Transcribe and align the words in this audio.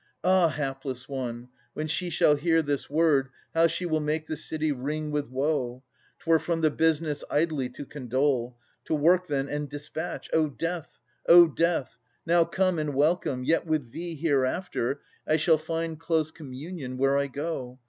Ah, 0.23 0.47
hapless 0.49 1.07
one! 1.07 1.49
when 1.75 1.87
she 1.87 2.09
shall 2.09 2.35
hear 2.35 2.63
this 2.63 2.89
word, 2.89 3.29
How 3.53 3.67
she 3.67 3.85
will 3.85 3.99
make 3.99 4.25
the 4.25 4.35
city 4.35 4.71
ring 4.71 5.11
with 5.11 5.27
woe! 5.29 5.83
'Twere 6.17 6.39
from 6.39 6.61
the 6.61 6.71
business 6.71 7.23
idly 7.29 7.69
to 7.69 7.85
condole. 7.85 8.57
To 8.85 8.95
work, 8.95 9.27
then, 9.27 9.47
and 9.47 9.69
dispatch. 9.69 10.27
O 10.33 10.49
Death! 10.49 10.97
O 11.27 11.47
Death! 11.47 11.99
Now 12.25 12.45
come, 12.45 12.79
and 12.79 12.95
welcome! 12.95 13.43
Yet 13.43 13.67
with 13.67 13.91
thee, 13.91 14.15
hereafter, 14.15 15.01
I 15.27 15.37
shall 15.37 15.59
find 15.59 15.99
close 15.99 16.31
communion 16.31 16.97
where 16.97 17.15
I 17.15 17.27
go. 17.27 17.79